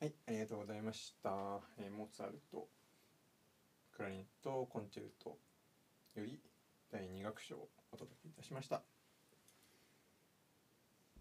[0.00, 1.60] はい、ありがとうございました。
[1.76, 2.70] えーモーツァルト、
[3.92, 5.38] クラリネットコンチェルト
[6.14, 6.42] より
[6.90, 8.99] 第2楽章をお届けいたしました。